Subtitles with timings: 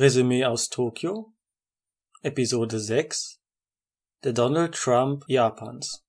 [0.00, 1.34] Resümee aus Tokio
[2.22, 3.38] Episode 6
[4.24, 6.02] Der Donald Trump Japans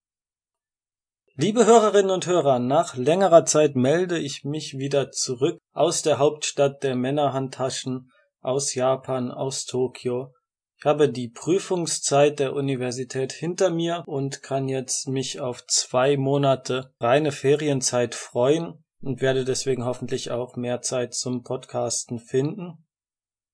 [1.36, 6.84] Liebe Hörerinnen und Hörer, nach längerer Zeit melde ich mich wieder zurück aus der Hauptstadt
[6.84, 8.10] der Männerhandtaschen,
[8.40, 10.34] aus Japan, aus Tokio.
[10.78, 16.94] Ich habe die Prüfungszeit der Universität hinter mir und kann jetzt mich auf zwei Monate
[17.02, 22.86] reine Ferienzeit freuen und werde deswegen hoffentlich auch mehr Zeit zum Podcasten finden.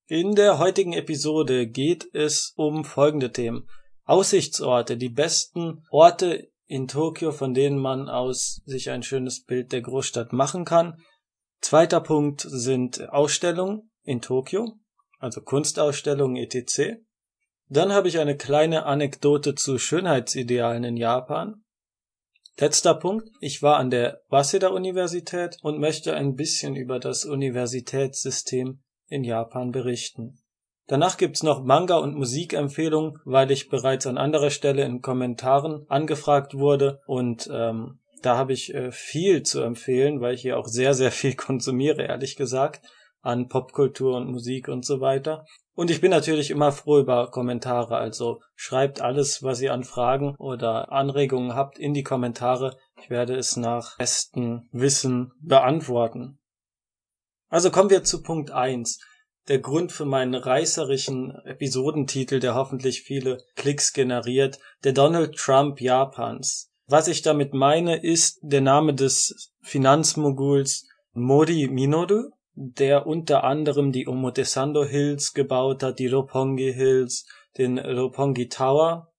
[0.09, 3.67] In der heutigen Episode geht es um folgende Themen.
[4.05, 9.81] Aussichtsorte, die besten Orte in Tokio, von denen man aus sich ein schönes Bild der
[9.81, 11.03] Großstadt machen kann.
[11.59, 14.79] Zweiter Punkt sind Ausstellungen in Tokio,
[15.19, 17.01] also Kunstausstellungen etc.
[17.67, 21.65] Dann habe ich eine kleine Anekdote zu Schönheitsidealen in Japan.
[22.57, 23.27] Letzter Punkt.
[23.41, 29.71] Ich war an der Waseda Universität und möchte ein bisschen über das Universitätssystem in Japan
[29.71, 30.39] berichten.
[30.87, 36.53] Danach gibt's noch Manga- und Musikempfehlungen, weil ich bereits an anderer Stelle in Kommentaren angefragt
[36.53, 40.93] wurde und ähm, da habe ich äh, viel zu empfehlen, weil ich hier auch sehr,
[40.93, 42.85] sehr viel konsumiere, ehrlich gesagt,
[43.21, 45.45] an Popkultur und Musik und so weiter.
[45.75, 50.35] Und ich bin natürlich immer froh über Kommentare, also schreibt alles, was ihr an Fragen
[50.37, 52.77] oder Anregungen habt, in die Kommentare.
[52.99, 56.39] Ich werde es nach bestem Wissen beantworten.
[57.49, 58.99] Also kommen wir zu Punkt eins.
[59.47, 66.69] Der Grund für meinen reißerischen Episodentitel, der hoffentlich viele Klicks generiert, der Donald Trump Japans.
[66.87, 74.07] Was ich damit meine, ist der Name des Finanzmoguls Modi Minoru, der unter anderem die
[74.07, 77.25] Omotesando Hills gebaut hat, die Roppongi Hills,
[77.57, 79.13] den Roppongi Tower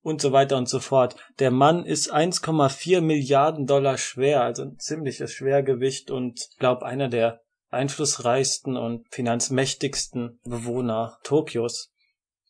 [0.00, 1.16] und so weiter und so fort.
[1.38, 7.40] Der Mann ist 1,4 Milliarden Dollar schwer, also ein ziemliches Schwergewicht und glaub einer der
[7.70, 11.92] einflussreichsten und finanzmächtigsten Bewohner Tokios.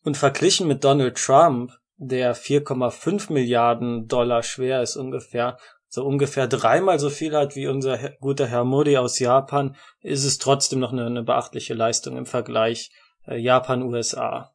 [0.03, 5.57] Und verglichen mit Donald Trump, der 4,5 Milliarden Dollar schwer ist ungefähr,
[5.89, 10.37] so ungefähr dreimal so viel hat wie unser guter Herr Modi aus Japan, ist es
[10.37, 12.91] trotzdem noch eine, eine beachtliche Leistung im Vergleich
[13.25, 14.53] äh, Japan-USA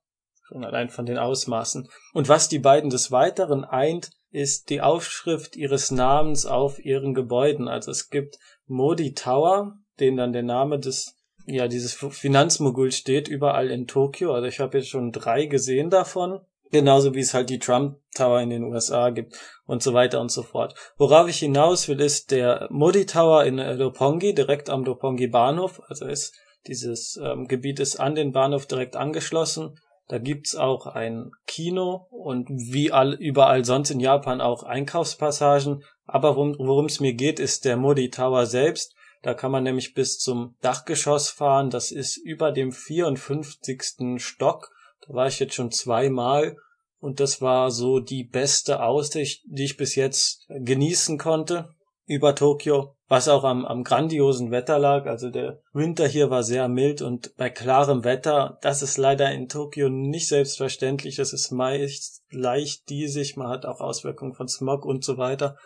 [0.52, 1.88] schon allein von den Ausmaßen.
[2.12, 7.68] Und was die beiden des Weiteren eint, ist die Aufschrift ihres Namens auf ihren Gebäuden.
[7.68, 13.70] Also es gibt Modi Tower, den dann der Name des ja dieses Finanzmogul steht überall
[13.70, 14.32] in Tokio.
[14.32, 16.40] Also ich habe jetzt schon drei gesehen davon.
[16.70, 20.30] Genauso wie es halt die Trump Tower in den USA gibt und so weiter und
[20.30, 20.74] so fort.
[20.96, 25.82] Worauf ich hinaus will, ist der Modi Tower in Roppongi, direkt am Roppongi Bahnhof.
[25.88, 26.34] Also ist
[26.66, 29.74] dieses ähm, Gebiet ist an den Bahnhof direkt angeschlossen
[30.12, 35.84] da gibt's auch ein Kino und wie all, überall sonst in Japan auch Einkaufspassagen.
[36.04, 38.94] Aber worum es mir geht, ist der Modi Tower selbst.
[39.22, 41.70] Da kann man nämlich bis zum Dachgeschoss fahren.
[41.70, 44.20] Das ist über dem 54.
[44.22, 44.70] Stock.
[45.06, 46.56] Da war ich jetzt schon zweimal.
[46.98, 51.70] Und das war so die beste Aussicht, die ich bis jetzt genießen konnte
[52.06, 55.06] über Tokio, was auch am, am grandiosen Wetter lag.
[55.06, 59.48] Also der Winter hier war sehr mild und bei klarem Wetter, das ist leider in
[59.48, 61.18] Tokio nicht selbstverständlich.
[61.18, 65.56] Es ist meist leicht diesig, man hat auch Auswirkungen von Smog und so weiter.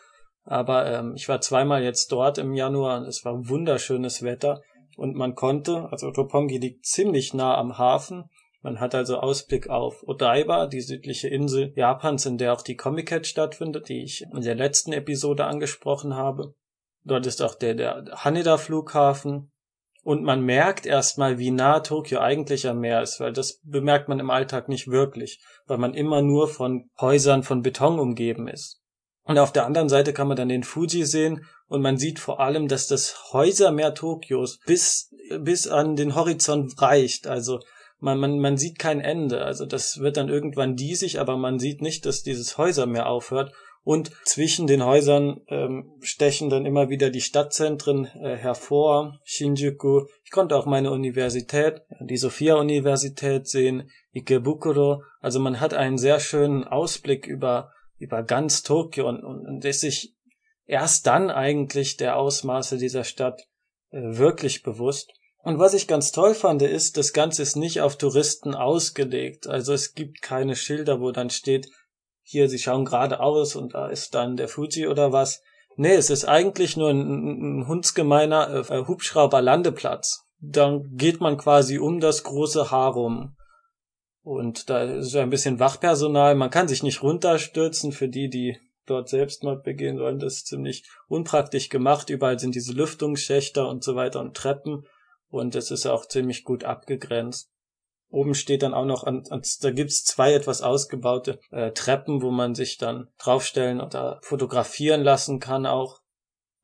[0.46, 4.62] Aber ähm, ich war zweimal jetzt dort im Januar und es war wunderschönes Wetter
[4.96, 8.30] und man konnte, also Roppongi liegt ziemlich nah am Hafen,
[8.66, 13.22] man hat also Ausblick auf Odaiba, die südliche Insel Japans, in der auch die Comic-Con
[13.22, 16.54] stattfindet, die ich in der letzten Episode angesprochen habe.
[17.04, 19.52] Dort ist auch der, der Haneda-Flughafen.
[20.02, 24.18] Und man merkt erstmal, wie nah Tokio eigentlich am Meer ist, weil das bemerkt man
[24.18, 28.82] im Alltag nicht wirklich, weil man immer nur von Häusern von Beton umgeben ist.
[29.26, 32.40] Und auf der anderen Seite kann man dann den Fuji sehen und man sieht vor
[32.40, 37.26] allem, dass das Häusermeer Tokios bis, bis an den Horizont reicht.
[37.26, 37.60] Also
[37.98, 39.44] man, man, man sieht kein Ende.
[39.44, 43.52] Also das wird dann irgendwann diesig, aber man sieht nicht, dass dieses Häuser mehr aufhört.
[43.82, 49.20] Und zwischen den Häusern ähm, stechen dann immer wieder die Stadtzentren äh, hervor.
[49.24, 50.06] Shinjuku.
[50.24, 55.02] Ich konnte auch meine Universität, die Sophia-Universität sehen, Ikebukuro.
[55.20, 59.80] Also man hat einen sehr schönen Ausblick über, über ganz Tokio und, und, und ist
[59.80, 60.14] sich
[60.66, 63.42] erst dann eigentlich der Ausmaße dieser Stadt
[63.90, 65.12] äh, wirklich bewusst.
[65.42, 69.46] Und was ich ganz toll fand, ist, das Ganze ist nicht auf Touristen ausgelegt.
[69.46, 71.68] Also es gibt keine Schilder, wo dann steht,
[72.22, 75.42] hier, sie schauen geradeaus und da ist dann der Fuji oder was.
[75.76, 80.24] Nee, es ist eigentlich nur ein, ein hundsgemeiner äh, Hubschrauber-Landeplatz.
[80.40, 83.36] Dann geht man quasi um das große Haar rum.
[84.26, 86.34] Und da ist ein bisschen Wachpersonal.
[86.34, 90.18] Man kann sich nicht runterstürzen für die, die dort Selbstmord begehen sollen.
[90.18, 92.10] Das ist ziemlich unpraktisch gemacht.
[92.10, 94.84] Überall sind diese Lüftungsschächter und so weiter und Treppen
[95.28, 97.52] und es ist auch ziemlich gut abgegrenzt.
[98.10, 102.32] Oben steht dann auch noch, an, an, da gibt's zwei etwas ausgebaute äh, Treppen, wo
[102.32, 106.00] man sich dann draufstellen oder fotografieren lassen kann auch.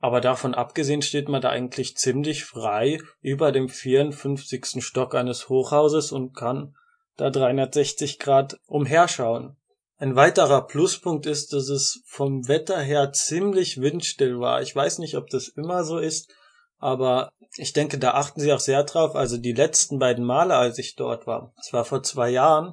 [0.00, 4.84] Aber davon abgesehen steht man da eigentlich ziemlich frei über dem 54.
[4.84, 6.74] Stock eines Hochhauses und kann
[7.16, 9.56] da 360 Grad umherschauen.
[9.98, 14.60] Ein weiterer Pluspunkt ist, dass es vom Wetter her ziemlich windstill war.
[14.60, 16.32] Ich weiß nicht, ob das immer so ist,
[16.78, 19.14] aber ich denke, da achten sie auch sehr drauf.
[19.14, 22.72] Also die letzten beiden Male, als ich dort war, das war vor zwei Jahren,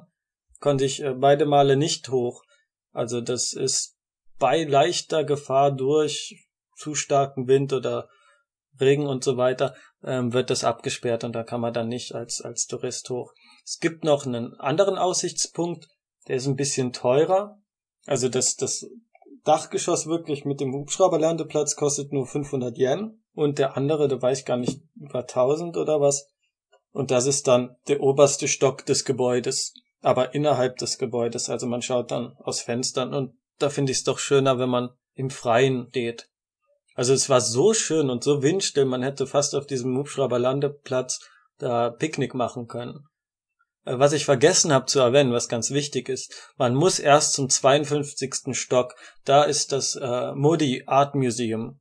[0.58, 2.42] konnte ich äh, beide Male nicht hoch.
[2.92, 3.96] Also das ist
[4.38, 8.08] bei leichter Gefahr durch zu starken Wind oder
[8.80, 12.40] Regen und so weiter, ähm, wird das abgesperrt und da kann man dann nicht als,
[12.40, 13.32] als Tourist hoch.
[13.64, 15.88] Es gibt noch einen anderen Aussichtspunkt,
[16.28, 17.60] der ist ein bisschen teurer.
[18.06, 18.86] Also das, das
[19.44, 24.44] Dachgeschoss wirklich mit dem Hubschrauberlandeplatz kostet nur 500 Yen und der andere, da weiß ich
[24.44, 26.28] gar nicht, über 1000 oder was.
[26.92, 31.48] Und das ist dann der oberste Stock des Gebäudes, aber innerhalb des Gebäudes.
[31.48, 34.90] Also man schaut dann aus Fenstern und da finde ich es doch schöner, wenn man
[35.14, 36.28] im Freien steht.
[36.94, 41.20] Also es war so schön und so windstill, man hätte fast auf diesem Hubschrauberlandeplatz
[41.58, 43.06] da Picknick machen können.
[43.84, 47.48] Äh, was ich vergessen habe zu erwähnen, was ganz wichtig ist, man muss erst zum
[47.48, 48.52] 52.
[48.52, 48.94] Stock,
[49.24, 51.80] da ist das äh, Modi Art Museum.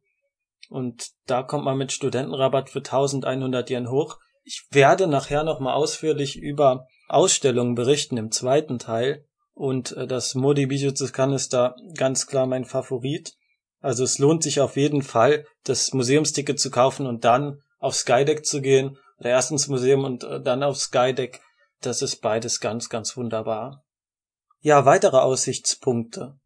[0.69, 4.17] Und da kommt man mit Studentenrabatt für 1100 Yen hoch.
[4.43, 9.25] Ich werde nachher nochmal ausführlich über Ausstellungen berichten im zweiten Teil.
[9.53, 13.33] Und äh, das Modi Bijutsukan ist da ganz klar mein Favorit.
[13.81, 18.45] Also es lohnt sich auf jeden Fall, das Museumsticket zu kaufen und dann auf Skydeck
[18.45, 18.97] zu gehen.
[19.19, 21.41] Oder erst ins Museum und äh, dann auf Skydeck
[21.81, 23.83] das ist beides ganz, ganz wunderbar.
[24.61, 26.37] Ja, weitere Aussichtspunkte.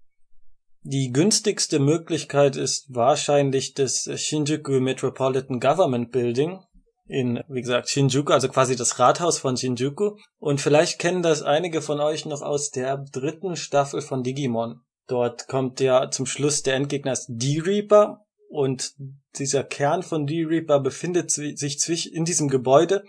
[0.84, 6.60] Die günstigste Möglichkeit ist wahrscheinlich das Shinjuku Metropolitan Government Building
[7.06, 10.18] in, wie gesagt, Shinjuku, also quasi das Rathaus von Shinjuku.
[10.40, 14.82] Und vielleicht kennen das einige von euch noch aus der dritten Staffel von Digimon.
[15.08, 18.94] Dort kommt ja zum Schluss der Endgegner ist D-Reaper und
[19.38, 23.04] dieser Kern von D-Reaper befindet sich in diesem Gebäude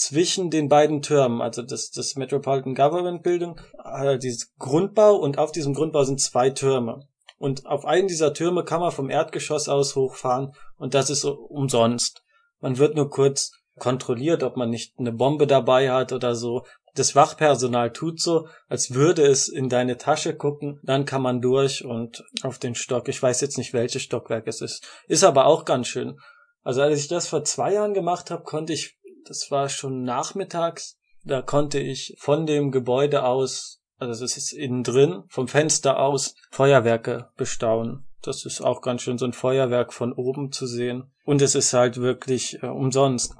[0.00, 5.52] zwischen den beiden Türmen, also das, das Metropolitan Government Building, äh, dieses Grundbau und auf
[5.52, 7.06] diesem Grundbau sind zwei Türme.
[7.38, 12.22] Und auf einen dieser Türme kann man vom Erdgeschoss aus hochfahren und das ist umsonst.
[12.60, 16.64] Man wird nur kurz kontrolliert, ob man nicht eine Bombe dabei hat oder so.
[16.94, 21.84] Das Wachpersonal tut so, als würde es in deine Tasche gucken, dann kann man durch
[21.84, 23.08] und auf den Stock.
[23.08, 24.82] Ich weiß jetzt nicht, welches Stockwerk es ist.
[25.08, 26.18] Ist aber auch ganz schön.
[26.62, 30.98] Also als ich das vor zwei Jahren gemacht habe, konnte ich das war schon nachmittags.
[31.24, 36.34] Da konnte ich von dem Gebäude aus, also das ist innen drin, vom Fenster aus
[36.50, 38.06] Feuerwerke bestaunen.
[38.22, 41.12] Das ist auch ganz schön so ein Feuerwerk von oben zu sehen.
[41.24, 43.34] Und es ist halt wirklich äh, umsonst.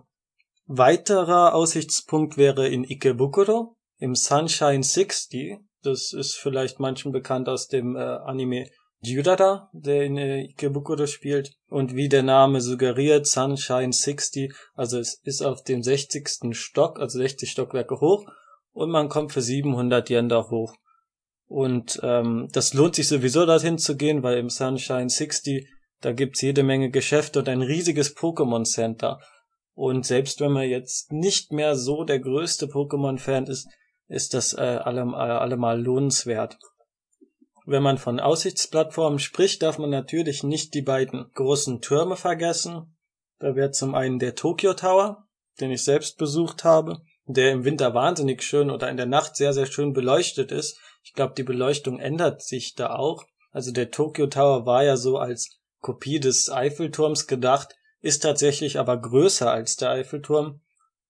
[0.66, 5.58] Weiterer Aussichtspunkt wäre in Ikebukuro im Sunshine 60.
[5.82, 8.70] Das ist vielleicht manchen bekannt aus dem äh, Anime
[9.02, 11.52] Jurada, der in äh, Ikebukuro spielt.
[11.68, 16.28] Und wie der Name suggeriert, Sunshine 60, also es ist auf dem 60.
[16.52, 18.26] Stock, also 60 Stockwerke hoch.
[18.72, 20.74] Und man kommt für 700 Yen da hoch.
[21.46, 25.66] Und ähm, das lohnt sich sowieso dorthin zu gehen, weil im Sunshine 60,
[26.00, 29.18] da gibt's jede Menge Geschäfte und ein riesiges Pokémon Center.
[29.74, 33.66] Und selbst wenn man jetzt nicht mehr so der größte Pokémon-Fan ist,
[34.08, 36.58] ist das äh, allem, äh, allemal lohnenswert.
[37.70, 42.96] Wenn man von Aussichtsplattformen spricht, darf man natürlich nicht die beiden großen Türme vergessen.
[43.38, 45.28] Da wäre zum einen der Tokyo Tower,
[45.60, 49.52] den ich selbst besucht habe, der im Winter wahnsinnig schön oder in der Nacht sehr,
[49.52, 50.80] sehr schön beleuchtet ist.
[51.04, 53.24] Ich glaube, die Beleuchtung ändert sich da auch.
[53.52, 59.00] Also der Tokyo Tower war ja so als Kopie des Eiffelturms gedacht, ist tatsächlich aber
[59.00, 60.60] größer als der Eiffelturm.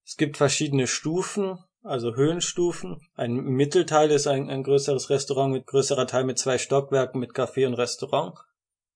[0.05, 3.01] Es gibt verschiedene Stufen, also Höhenstufen.
[3.15, 7.65] Ein Mittelteil ist ein, ein größeres Restaurant mit größerer Teil mit zwei Stockwerken mit Café
[7.67, 8.35] und Restaurant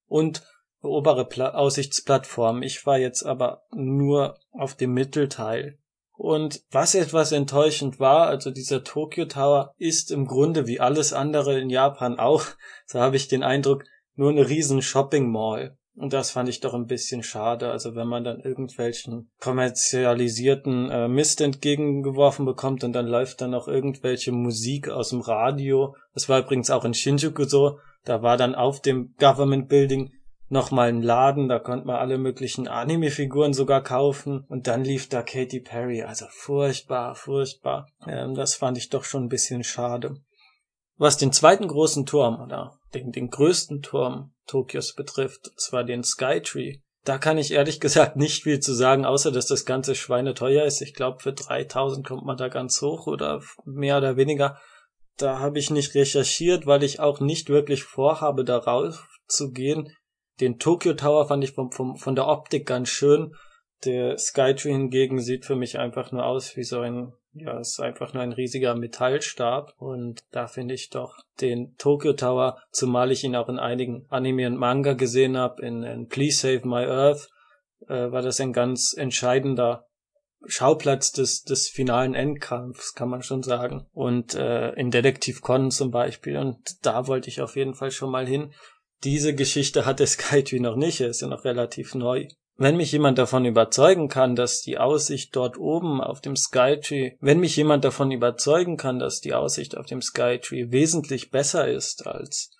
[0.07, 0.43] und
[0.81, 2.61] obere Pla Aussichtsplattform.
[2.61, 5.79] Ich war jetzt aber nur auf dem Mittelteil.
[6.17, 11.59] Und was etwas enttäuschend war, also dieser Tokyo Tower ist im Grunde wie alles andere
[11.59, 12.45] in Japan auch,
[12.85, 13.83] so habe ich den Eindruck,
[14.15, 15.77] nur eine riesen Shopping Mall.
[15.97, 17.71] Und das fand ich doch ein bisschen schade.
[17.71, 23.67] Also wenn man dann irgendwelchen kommerzialisierten äh, Mist entgegengeworfen bekommt und dann läuft dann auch
[23.67, 25.95] irgendwelche Musik aus dem Radio.
[26.13, 27.79] Das war übrigens auch in Shinjuku so.
[28.03, 30.11] Da war dann auf dem Government Building
[30.49, 35.23] nochmal ein Laden, da konnte man alle möglichen Anime-Figuren sogar kaufen und dann lief da
[35.23, 37.87] Katy Perry, also furchtbar, furchtbar.
[38.07, 40.17] Ähm, das fand ich doch schon ein bisschen schade.
[40.97, 46.03] Was den zweiten großen Turm oder den, den größten Turm Tokios betrifft, und zwar den
[46.03, 50.33] Skytree, Da kann ich ehrlich gesagt nicht viel zu sagen, außer dass das ganze Schweine
[50.33, 50.81] teuer ist.
[50.81, 54.59] Ich glaube, für 3000 kommt man da ganz hoch oder mehr oder weniger.
[55.17, 59.93] Da habe ich nicht recherchiert, weil ich auch nicht wirklich vorhabe, darauf zu gehen.
[60.41, 63.33] Den Tokyo Tower fand ich vom, vom, von der Optik ganz schön.
[63.83, 68.13] Der Skytree hingegen sieht für mich einfach nur aus wie so ein, ja, ist einfach
[68.13, 69.73] nur ein riesiger Metallstab.
[69.77, 74.47] Und da finde ich doch den Tokyo Tower, zumal ich ihn auch in einigen Anime
[74.47, 77.29] und Manga gesehen habe, in, in Please Save My Earth,
[77.87, 79.85] äh, war das ein ganz entscheidender
[80.47, 83.87] Schauplatz des, des finalen Endkampfs, kann man schon sagen.
[83.93, 86.37] Und äh, in Detektiv Con zum Beispiel.
[86.37, 88.53] Und da wollte ich auf jeden Fall schon mal hin.
[89.03, 92.27] Diese Geschichte hat der Skytree noch nicht, er ist ja noch relativ neu.
[92.57, 97.39] Wenn mich jemand davon überzeugen kann, dass die Aussicht dort oben auf dem Skytree, wenn
[97.39, 102.51] mich jemand davon überzeugen kann, dass die Aussicht auf dem Skytree wesentlich besser ist als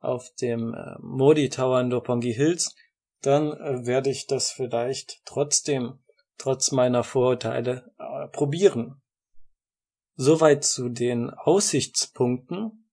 [0.00, 2.74] auf dem äh, Modi Tower in Lopongi Hills,
[3.20, 5.98] dann äh, werde ich das vielleicht trotzdem
[6.38, 9.02] trotz meiner Vorurteile äh, probieren.
[10.14, 12.88] Soweit zu den Aussichtspunkten.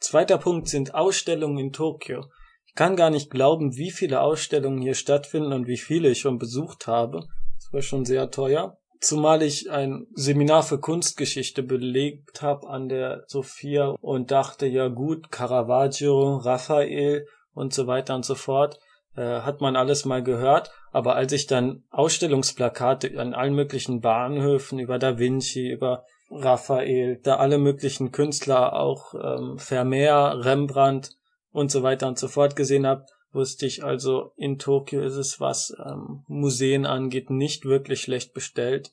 [0.00, 2.24] Zweiter Punkt sind Ausstellungen in Tokio.
[2.74, 6.86] Kann gar nicht glauben, wie viele Ausstellungen hier stattfinden und wie viele ich schon besucht
[6.86, 7.20] habe.
[7.56, 8.78] Das war schon sehr teuer.
[9.00, 15.30] Zumal ich ein Seminar für Kunstgeschichte belegt habe an der Sophia und dachte, ja gut,
[15.30, 18.80] Caravaggio, Raphael und so weiter und so fort,
[19.14, 20.72] äh, hat man alles mal gehört.
[20.90, 27.36] Aber als ich dann Ausstellungsplakate an allen möglichen Bahnhöfen über Da Vinci, über Raphael, da
[27.36, 31.10] alle möglichen Künstler, auch ähm, Vermeer, Rembrandt
[31.54, 35.38] und so weiter und so fort gesehen habe, wusste ich also, in Tokio ist es,
[35.38, 38.90] was ähm, Museen angeht, nicht wirklich schlecht bestellt.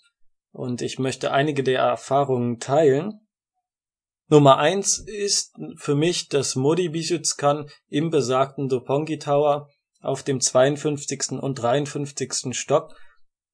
[0.52, 3.20] Und ich möchte einige der Erfahrungen teilen.
[4.28, 9.68] Nummer eins ist für mich das Modi Bijutsukan im besagten Dopongi Tower
[10.00, 11.42] auf dem 52.
[11.42, 12.56] und 53.
[12.56, 12.96] Stock.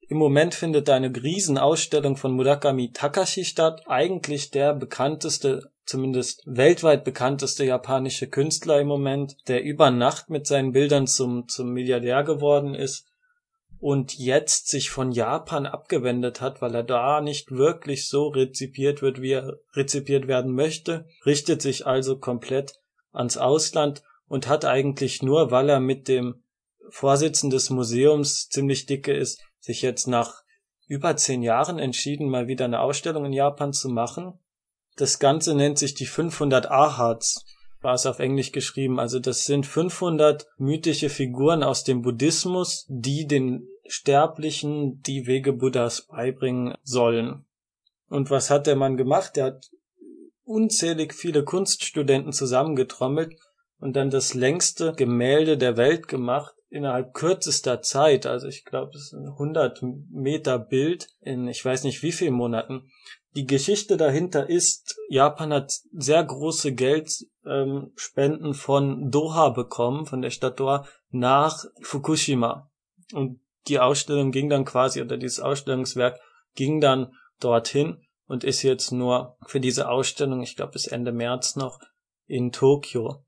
[0.09, 7.63] Im Moment findet eine Riesenausstellung von Murakami Takashi statt, eigentlich der bekannteste, zumindest weltweit bekannteste
[7.65, 13.07] japanische Künstler im Moment, der über Nacht mit seinen Bildern zum, zum Milliardär geworden ist
[13.79, 19.21] und jetzt sich von Japan abgewendet hat, weil er da nicht wirklich so rezipiert wird,
[19.21, 22.73] wie er rezipiert werden möchte, richtet sich also komplett
[23.11, 26.43] ans Ausland und hat eigentlich nur, weil er mit dem
[26.89, 30.43] Vorsitzenden des Museums ziemlich dicke ist, sich jetzt nach
[30.87, 34.39] über zehn Jahren entschieden, mal wieder eine Ausstellung in Japan zu machen.
[34.97, 37.45] Das Ganze nennt sich die 500 Ahats,
[37.81, 38.99] war es auf Englisch geschrieben.
[38.99, 46.07] Also das sind 500 mythische Figuren aus dem Buddhismus, die den Sterblichen die Wege Buddhas
[46.07, 47.45] beibringen sollen.
[48.09, 49.37] Und was hat der Mann gemacht?
[49.37, 49.69] Er hat
[50.43, 53.35] unzählig viele Kunststudenten zusammengetrommelt
[53.79, 59.05] und dann das längste Gemälde der Welt gemacht innerhalb kürzester Zeit, also ich glaube, es
[59.05, 62.89] ist ein 100 Meter Bild in ich weiß nicht wie vielen Monaten.
[63.37, 70.31] Die Geschichte dahinter ist, Japan hat sehr große Geldspenden ähm, von Doha bekommen, von der
[70.31, 72.71] Stadt Doha, nach Fukushima.
[73.13, 76.19] Und die Ausstellung ging dann quasi, oder dieses Ausstellungswerk
[76.55, 81.55] ging dann dorthin und ist jetzt nur für diese Ausstellung, ich glaube bis Ende März
[81.57, 81.79] noch,
[82.25, 83.23] in Tokio.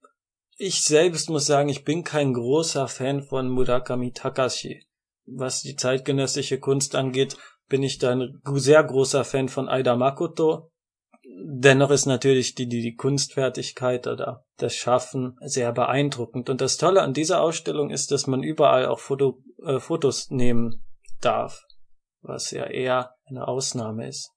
[0.58, 4.88] Ich selbst muss sagen, ich bin kein großer Fan von Murakami Takashi.
[5.28, 7.38] Was die zeitgenössische Kunst angeht,
[7.70, 10.72] bin ich da ein sehr großer Fan von Aida Makoto.
[11.42, 16.50] Dennoch ist natürlich die, die, die Kunstfertigkeit oder das Schaffen sehr beeindruckend.
[16.50, 20.84] Und das Tolle an dieser Ausstellung ist, dass man überall auch Foto, äh, Fotos nehmen
[21.22, 21.66] darf,
[22.22, 24.32] was ja eher eine Ausnahme ist.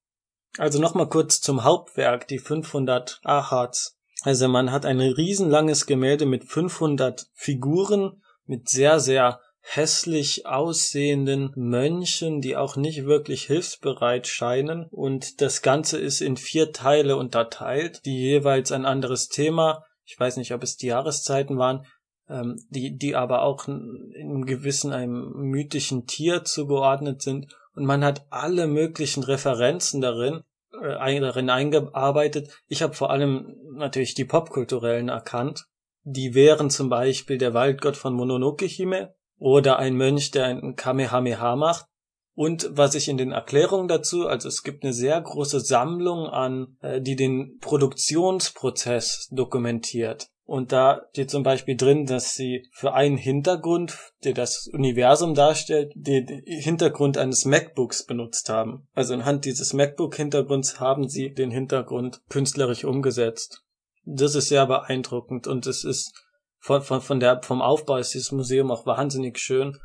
[0.59, 6.45] Also nochmal kurz zum Hauptwerk, die 500 Ahats also man hat ein riesenlanges Gemälde mit
[6.45, 14.87] 500 Figuren, mit sehr, sehr hässlich aussehenden Mönchen, die auch nicht wirklich hilfsbereit scheinen.
[14.91, 20.37] Und das Ganze ist in vier Teile unterteilt, die jeweils ein anderes Thema, ich weiß
[20.37, 21.87] nicht, ob es die Jahreszeiten waren,
[22.29, 27.57] ähm, die, die aber auch in gewissen einem mythischen Tier zugeordnet sind.
[27.75, 30.43] Und man hat alle möglichen Referenzen darin,
[30.73, 32.51] äh, darin eingearbeitet.
[32.67, 35.65] Ich habe vor allem natürlich die popkulturellen erkannt.
[36.03, 41.57] Die wären zum Beispiel der Waldgott von Mononoke Hime oder ein Mönch, der einen Kamehameha
[41.57, 41.87] macht.
[42.35, 46.77] Und was ich in den Erklärungen dazu, also es gibt eine sehr große Sammlung an,
[46.81, 50.29] äh, die den Produktionsprozess dokumentiert.
[50.45, 55.93] Und da steht zum Beispiel drin, dass sie für einen Hintergrund, der das Universum darstellt,
[55.95, 58.87] den Hintergrund eines MacBooks benutzt haben.
[58.95, 63.63] Also anhand dieses MacBook-Hintergrunds haben sie den Hintergrund künstlerisch umgesetzt.
[64.05, 66.13] Das ist sehr beeindruckend und es ist
[66.63, 69.79] von, von, von der, vom Aufbau ist dieses Museum auch wahnsinnig schön.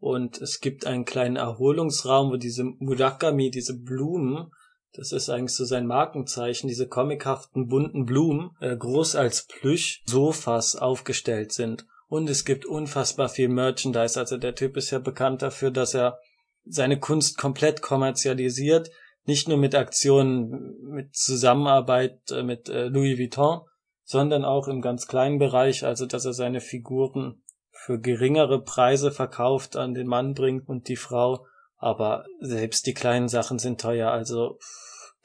[0.00, 4.50] Und es gibt einen kleinen Erholungsraum, wo diese Murakami, diese Blumen,
[4.92, 11.52] das ist eigentlich so sein Markenzeichen, diese comichaften bunten Blumen, äh, groß als Plüsch-Sofas aufgestellt
[11.52, 11.86] sind.
[12.08, 14.18] Und es gibt unfassbar viel Merchandise.
[14.18, 16.18] Also der Typ ist ja bekannt dafür, dass er
[16.64, 18.90] seine Kunst komplett kommerzialisiert.
[19.24, 23.60] Nicht nur mit Aktionen, mit Zusammenarbeit äh, mit äh, Louis Vuitton,
[24.04, 27.42] sondern auch im ganz kleinen Bereich, also dass er seine Figuren
[27.72, 31.46] für geringere Preise verkauft, an den Mann bringt und die Frau.
[31.76, 34.58] Aber selbst die kleinen Sachen sind teuer, also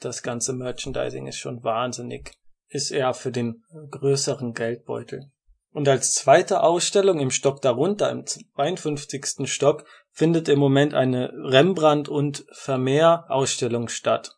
[0.00, 2.32] das ganze Merchandising ist schon wahnsinnig.
[2.68, 5.30] Ist eher für den größeren Geldbeutel.
[5.72, 9.50] Und als zweite Ausstellung im Stock darunter, im 52.
[9.50, 14.36] Stock, findet im Moment eine Rembrandt- und Vermeer-Ausstellung statt.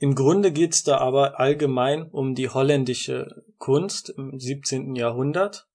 [0.00, 4.94] Im Grunde geht's da aber allgemein um die holländische Kunst im 17.
[4.94, 5.66] Jahrhundert.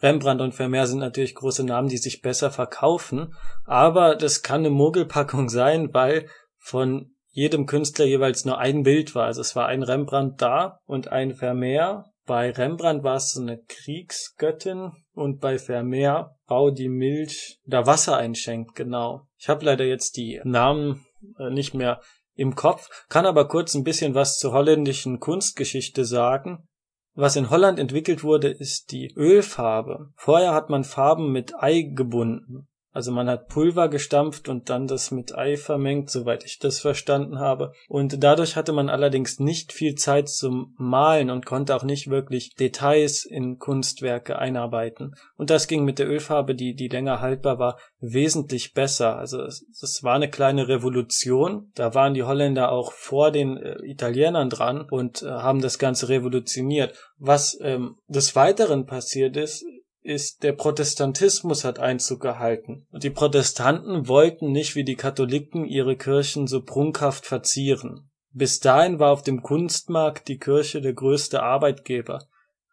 [0.00, 4.70] Rembrandt und Vermeer sind natürlich große Namen, die sich besser verkaufen, aber das kann eine
[4.70, 6.28] Mogelpackung sein, weil
[6.58, 9.26] von jedem Künstler jeweils nur ein Bild war.
[9.26, 14.92] Also es war ein Rembrandt da und ein Vermeer bei Rembrandt war es eine Kriegsgöttin
[15.12, 19.26] und bei Vermeer Frau, die Milch oder Wasser einschenkt, genau.
[19.36, 21.04] Ich habe leider jetzt die Namen
[21.40, 22.00] äh, nicht mehr
[22.34, 26.66] im Kopf, kann aber kurz ein bisschen was zur holländischen Kunstgeschichte sagen.
[27.14, 30.12] Was in Holland entwickelt wurde, ist die Ölfarbe.
[30.16, 32.69] Vorher hat man Farben mit Ei gebunden.
[32.92, 37.38] Also man hat Pulver gestampft und dann das mit Ei vermengt, soweit ich das verstanden
[37.38, 37.72] habe.
[37.88, 42.54] Und dadurch hatte man allerdings nicht viel Zeit zum Malen und konnte auch nicht wirklich
[42.56, 45.14] Details in Kunstwerke einarbeiten.
[45.36, 49.16] Und das ging mit der Ölfarbe, die, die länger haltbar war, wesentlich besser.
[49.16, 51.70] Also es, es war eine kleine Revolution.
[51.76, 56.08] Da waren die Holländer auch vor den äh, Italienern dran und äh, haben das Ganze
[56.08, 56.96] revolutioniert.
[57.18, 59.64] Was ähm, des Weiteren passiert ist,
[60.02, 62.86] ist, der Protestantismus hat Einzug gehalten.
[62.90, 68.10] Und die Protestanten wollten nicht wie die Katholiken ihre Kirchen so prunkhaft verzieren.
[68.32, 72.20] Bis dahin war auf dem Kunstmarkt die Kirche der größte Arbeitgeber.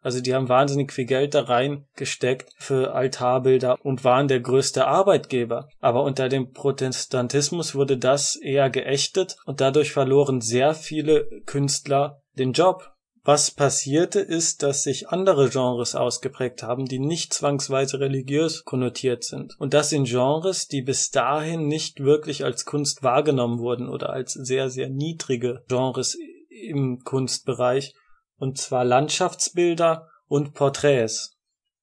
[0.02, 5.68] Also die haben wahnsinnig viel Geld da reingesteckt für Altarbilder und waren der größte Arbeitgeber.
[5.80, 12.54] Aber unter dem Protestantismus wurde das eher geächtet und dadurch verloren sehr viele Künstler den
[12.54, 12.92] Job.
[13.28, 19.54] Was passierte ist, dass sich andere Genres ausgeprägt haben, die nicht zwangsweise religiös konnotiert sind.
[19.60, 24.32] Und das sind Genres, die bis dahin nicht wirklich als Kunst wahrgenommen wurden oder als
[24.32, 26.18] sehr, sehr niedrige Genres
[26.50, 27.96] im Kunstbereich.
[28.38, 31.38] Und zwar Landschaftsbilder und Porträts.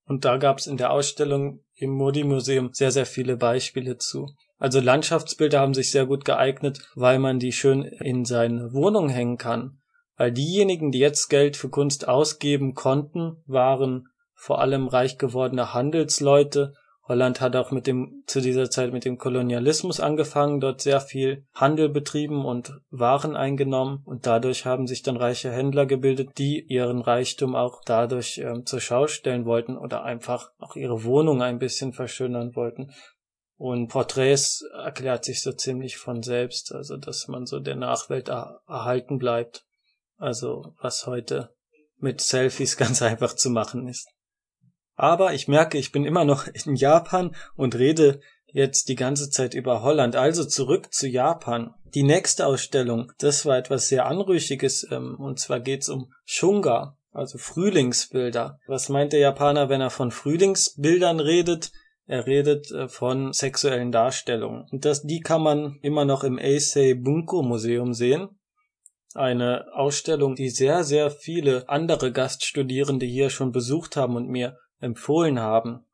[0.07, 4.31] Und da gab es in der Ausstellung im Modi-Museum sehr, sehr viele Beispiele zu.
[4.57, 9.37] Also Landschaftsbilder haben sich sehr gut geeignet, weil man die schön in seine Wohnung hängen
[9.37, 9.83] kann
[10.17, 16.75] weil diejenigen, die jetzt Geld für Kunst ausgeben konnten, waren vor allem reich gewordene Handelsleute.
[17.07, 21.45] Holland hat auch mit dem, zu dieser Zeit mit dem Kolonialismus angefangen, dort sehr viel
[21.55, 27.03] Handel betrieben und Waren eingenommen und dadurch haben sich dann reiche Händler gebildet, die ihren
[27.03, 31.93] Reichtum auch dadurch ähm, zur Schau stellen wollten oder einfach auch ihre Wohnung ein bisschen
[31.93, 32.91] verschönern wollten.
[33.57, 38.61] Und Porträts erklärt sich so ziemlich von selbst, also dass man so der Nachwelt er
[38.67, 39.65] erhalten bleibt.
[40.17, 41.55] Also was heute
[41.99, 44.09] mit Selfies ganz einfach zu machen ist.
[44.97, 49.55] Aber ich merke, ich bin immer noch in Japan und rede jetzt die ganze Zeit
[49.55, 50.15] über Holland.
[50.15, 51.75] Also zurück zu Japan.
[51.95, 57.39] Die nächste Ausstellung, das war etwas sehr Anrüchiges, ähm, und zwar geht's um Shunga, also
[57.39, 58.59] Frühlingsbilder.
[58.67, 61.73] Was meint der Japaner, wenn er von Frühlingsbildern redet?
[62.07, 64.67] Er redet äh, von sexuellen Darstellungen.
[64.71, 68.29] Und das, die kann man immer noch im Eisei Bunko Museum sehen
[69.15, 75.41] eine Ausstellung, die sehr, sehr viele andere Gaststudierende hier schon besucht haben und mir empfohlen
[75.41, 75.87] haben.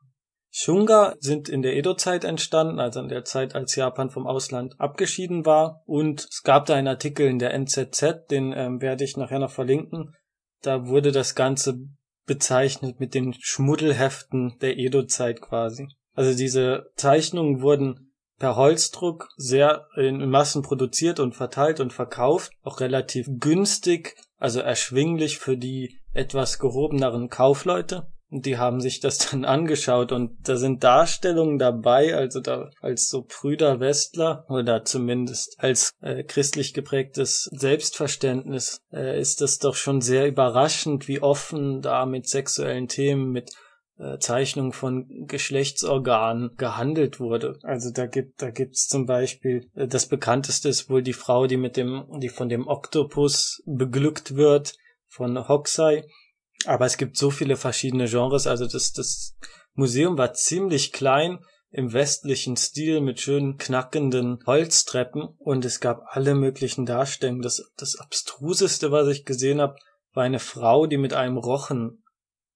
[0.53, 5.47] Shunga sind in der Edo-Zeit entstanden, also in der Zeit, als Japan vom Ausland abgeschieden
[5.47, 5.83] war.
[5.87, 9.53] Und es gab da einen Artikel in der NZZ, den ähm, werde ich nachher noch
[9.53, 10.15] verlinken.
[10.63, 11.79] Da wurde das Ganze
[12.27, 15.89] bezeichnet mit den Schmuddelheften der Edo-Zeit quasi.
[16.15, 18.10] Also diese Zeichnungen wurden
[18.41, 25.39] per Holzdruck sehr in Massen produziert und verteilt und verkauft, auch relativ günstig, also erschwinglich
[25.39, 28.09] für die etwas gehobeneren Kaufleute.
[28.31, 33.09] Und die haben sich das dann angeschaut und da sind Darstellungen dabei, also da als
[33.09, 40.01] so Brüder Westler oder zumindest als äh, christlich geprägtes Selbstverständnis äh, ist das doch schon
[40.01, 43.51] sehr überraschend, wie offen da mit sexuellen Themen, mit
[44.19, 47.59] Zeichnung von Geschlechtsorganen gehandelt wurde.
[47.63, 51.59] Also da gibt da gibt's zum Beispiel äh, das bekannteste ist wohl die Frau, die
[51.59, 54.75] mit dem die von dem Oktopus beglückt wird
[55.07, 56.05] von Hokusai
[56.65, 58.47] Aber es gibt so viele verschiedene Genres.
[58.47, 59.37] Also das, das
[59.75, 61.39] Museum war ziemlich klein
[61.71, 67.43] im westlichen Stil mit schönen knackenden Holztreppen und es gab alle möglichen Darstellungen.
[67.43, 69.77] Das, das abstruseste, was ich gesehen habe,
[70.13, 72.00] war eine Frau, die mit einem Rochen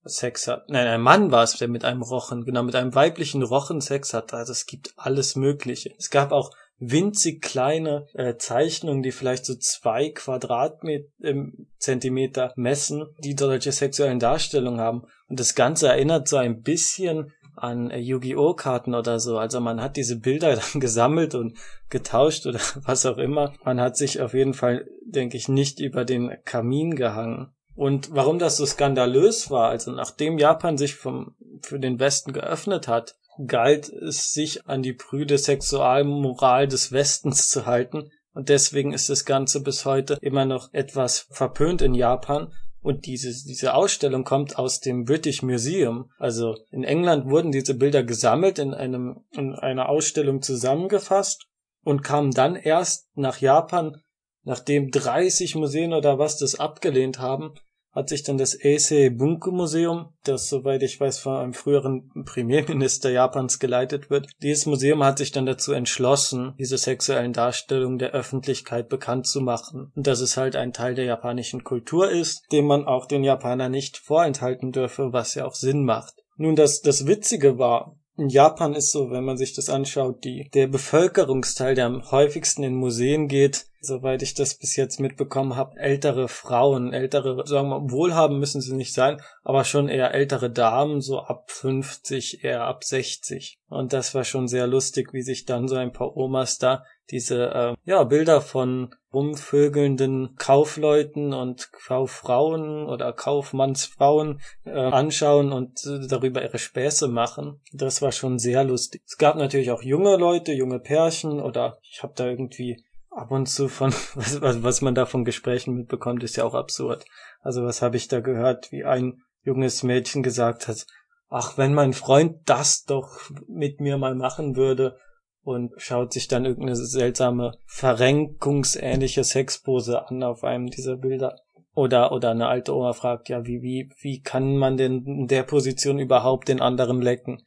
[0.05, 0.69] Sex hat.
[0.69, 4.13] Nein, ein Mann war es, der mit einem Rochen, genau, mit einem weiblichen Rochen Sex
[4.13, 4.33] hat.
[4.33, 5.93] Also es gibt alles Mögliche.
[5.97, 13.05] Es gab auch winzig kleine äh, Zeichnungen, die vielleicht so zwei Quadratmeter ähm, Zentimeter messen,
[13.19, 15.03] die solche sexuellen Darstellungen haben.
[15.27, 18.53] Und das Ganze erinnert so ein bisschen an äh, Yu-Gi-Oh!
[18.53, 19.37] Karten oder so.
[19.37, 21.57] Also man hat diese Bilder dann gesammelt und
[21.89, 23.53] getauscht oder was auch immer.
[23.63, 27.54] Man hat sich auf jeden Fall, denke ich, nicht über den Kamin gehangen.
[27.75, 32.87] Und warum das so skandalös war, also nachdem Japan sich vom, für den Westen geöffnet
[32.87, 38.11] hat, galt es sich an die prüde Sexualmoral des Westens zu halten.
[38.33, 42.53] Und deswegen ist das Ganze bis heute immer noch etwas verpönt in Japan.
[42.81, 46.11] Und diese, diese Ausstellung kommt aus dem British Museum.
[46.17, 51.47] Also in England wurden diese Bilder gesammelt, in einem, in einer Ausstellung zusammengefasst
[51.83, 54.01] und kamen dann erst nach Japan,
[54.43, 57.55] nachdem 30 Museen oder was das abgelehnt haben,
[57.95, 63.09] hat sich dann das Eisei Bunko Museum, das soweit ich weiß von einem früheren Premierminister
[63.09, 64.27] Japans geleitet wird.
[64.41, 69.91] Dieses Museum hat sich dann dazu entschlossen, diese sexuellen Darstellungen der Öffentlichkeit bekannt zu machen
[69.95, 73.71] und dass es halt ein Teil der japanischen Kultur ist, den man auch den Japanern
[73.71, 76.13] nicht vorenthalten dürfe, was ja auch Sinn macht.
[76.37, 80.49] Nun, das, das Witzige war, in Japan ist so, wenn man sich das anschaut, die,
[80.53, 85.77] der Bevölkerungsteil, der am häufigsten in Museen geht, soweit ich das bis jetzt mitbekommen habe,
[85.77, 91.01] ältere Frauen, ältere, sagen wir, wohlhaben müssen sie nicht sein, aber schon eher ältere Damen,
[91.01, 93.57] so ab 50, eher ab 60.
[93.67, 97.51] Und das war schon sehr lustig, wie sich dann so ein paar Omas da diese
[97.51, 106.41] äh, ja Bilder von rumvögelnden Kaufleuten und Kauffrauen oder Kaufmannsfrauen äh, anschauen und äh, darüber
[106.41, 107.61] ihre Späße machen.
[107.71, 109.03] Das war schon sehr lustig.
[109.05, 112.83] Es gab natürlich auch junge Leute, junge Pärchen oder ich habe da irgendwie
[113.15, 116.53] ab und zu von was, was, was man da von Gesprächen mitbekommt, ist ja auch
[116.53, 117.05] absurd.
[117.41, 120.85] Also was habe ich da gehört, wie ein junges Mädchen gesagt hat,
[121.29, 124.97] ach, wenn mein Freund das doch mit mir mal machen würde,
[125.45, 131.39] und schaut sich dann irgendeine seltsame verrenkungsähnliche Sexpose an auf einem dieser Bilder.
[131.75, 135.43] Oder, oder eine alte Oma fragt, ja, wie, wie, wie kann man denn in der
[135.43, 137.43] Position überhaupt den anderen lecken?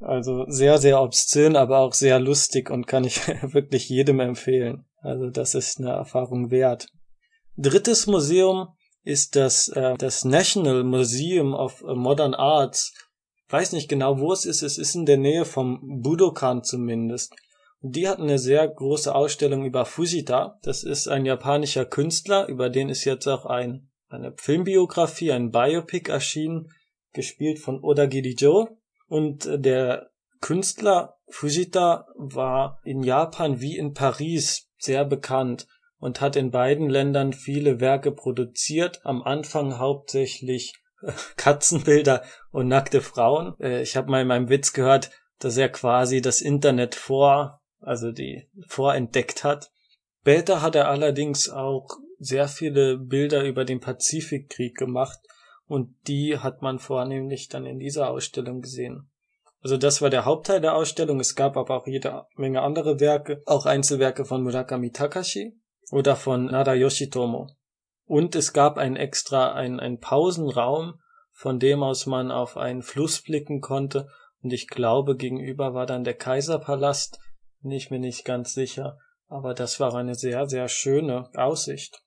[0.00, 3.20] Also sehr, sehr obszön, aber auch sehr lustig und kann ich
[3.52, 4.84] wirklich jedem empfehlen.
[5.00, 6.88] Also das ist eine Erfahrung wert.
[7.56, 8.68] Drittes Museum
[9.02, 12.92] ist das, äh, das National Museum of Modern Arts
[13.48, 14.62] weiß nicht genau, wo es ist.
[14.62, 17.34] Es ist in der Nähe vom Budokan zumindest.
[17.80, 20.58] Die hatten eine sehr große Ausstellung über Fujita.
[20.62, 26.10] Das ist ein japanischer Künstler, über den ist jetzt auch ein, eine Filmbiografie, ein Biopic
[26.10, 26.72] erschienen,
[27.12, 28.78] gespielt von Oda Girijo.
[29.06, 35.66] Und der Künstler Fujita war in Japan wie in Paris sehr bekannt
[35.98, 40.74] und hat in beiden Ländern viele Werke produziert, am Anfang hauptsächlich
[41.36, 43.54] Katzenbilder und nackte Frauen.
[43.60, 48.10] Äh, ich habe mal in meinem Witz gehört, dass er quasi das Internet vor, also
[48.10, 49.70] die vorentdeckt hat.
[50.20, 51.88] Später hat er allerdings auch
[52.18, 55.18] sehr viele Bilder über den Pazifikkrieg gemacht
[55.66, 59.07] und die hat man vornehmlich dann in dieser Ausstellung gesehen.
[59.60, 61.20] Also das war der Hauptteil der Ausstellung.
[61.20, 65.58] Es gab aber auch jede Menge andere Werke, auch Einzelwerke von Murakami Takashi
[65.90, 67.48] oder von Nada Yoshitomo.
[68.04, 71.00] Und es gab ein extra, ein, ein Pausenraum,
[71.32, 74.08] von dem aus man auf einen Fluss blicken konnte.
[74.42, 77.18] Und ich glaube, gegenüber war dann der Kaiserpalast.
[77.60, 78.98] Bin ich mir nicht ganz sicher.
[79.26, 82.02] Aber das war eine sehr, sehr schöne Aussicht.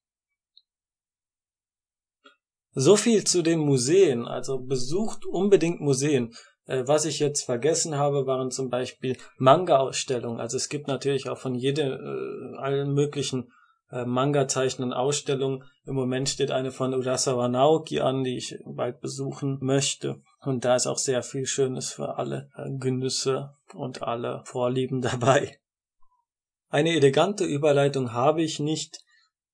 [2.74, 4.26] So viel zu den Museen.
[4.26, 6.34] Also besucht unbedingt Museen.
[6.72, 10.40] Äh, was ich jetzt vergessen habe, waren zum Beispiel Manga-Ausstellungen.
[10.40, 13.52] Also es gibt natürlich auch von jedem, äh, allen möglichen
[13.92, 15.66] äh, Manga-Zeichnen Ausstellung.
[15.86, 20.22] Im Moment steht eine von Urasawa Naoki an, die ich bald besuchen möchte.
[20.40, 25.60] Und da ist auch sehr viel Schönes für alle äh, Genüsse und alle Vorlieben dabei.
[26.70, 29.00] Eine elegante Überleitung habe ich nicht.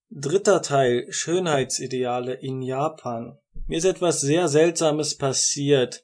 [0.10, 3.40] Dritter Teil Schönheitsideale in Japan.
[3.66, 6.04] Mir ist etwas sehr Seltsames passiert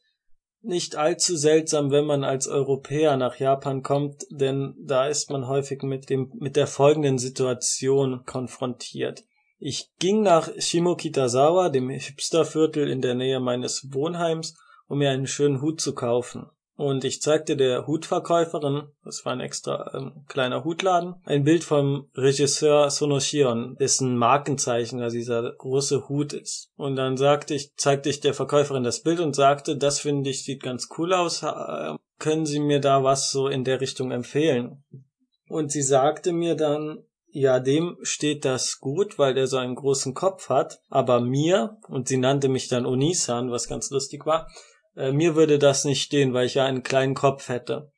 [0.63, 5.83] nicht allzu seltsam, wenn man als Europäer nach Japan kommt, denn da ist man häufig
[5.83, 9.23] mit dem, mit der folgenden Situation konfrontiert.
[9.59, 14.55] Ich ging nach Shimokitazawa, dem Hipsterviertel in der Nähe meines Wohnheims,
[14.87, 16.49] um mir einen schönen Hut zu kaufen.
[16.75, 22.09] Und ich zeigte der Hutverkäuferin, das war ein extra ähm, kleiner Hutladen, ein Bild vom
[22.15, 26.71] Regisseur Sonoshion, dessen Markenzeichen also dieser große Hut ist.
[26.75, 30.43] Und dann sagte ich, zeigte ich der Verkäuferin das Bild und sagte, das finde ich
[30.43, 31.45] sieht ganz cool aus.
[32.19, 34.83] Können Sie mir da was so in der Richtung empfehlen?
[35.47, 40.13] Und sie sagte mir dann, ja, dem steht das gut, weil der so einen großen
[40.13, 44.47] Kopf hat, aber mir, und sie nannte mich dann Onisan, was ganz lustig war,
[44.95, 47.91] äh, mir würde das nicht stehen, weil ich ja einen kleinen Kopf hätte.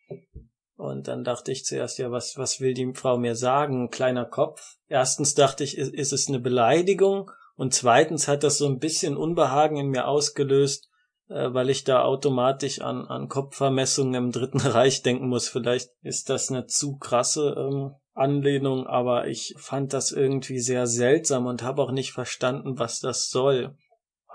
[0.77, 3.89] Und dann dachte ich zuerst, ja, was, was will die Frau mir sagen?
[3.89, 4.77] Kleiner Kopf.
[4.88, 7.31] Erstens dachte ich, ist, ist es eine Beleidigung?
[7.55, 10.89] Und zweitens hat das so ein bisschen Unbehagen in mir ausgelöst,
[11.29, 15.47] äh, weil ich da automatisch an, an Kopfvermessungen im Dritten Reich denken muss.
[15.47, 21.45] Vielleicht ist das eine zu krasse ähm, Anlehnung, aber ich fand das irgendwie sehr seltsam
[21.45, 23.77] und habe auch nicht verstanden, was das soll.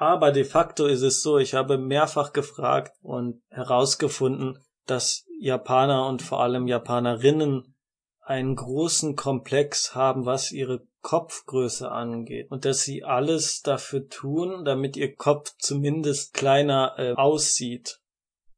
[0.01, 6.23] Aber de facto ist es so, ich habe mehrfach gefragt und herausgefunden, dass Japaner und
[6.23, 7.75] vor allem Japanerinnen
[8.23, 14.97] einen großen Komplex haben, was ihre Kopfgröße angeht und dass sie alles dafür tun, damit
[14.97, 18.01] ihr Kopf zumindest kleiner äh, aussieht.